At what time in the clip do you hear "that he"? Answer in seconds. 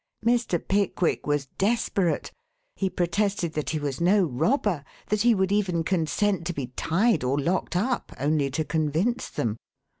3.53-3.77, 5.09-5.35